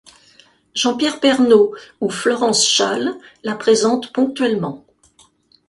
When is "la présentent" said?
3.43-4.11